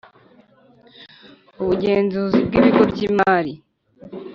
ubugenzuzi 1.61 2.39
bw 2.47 2.53
ibigo 2.59 2.83
by 2.91 2.99
imari 3.07 3.53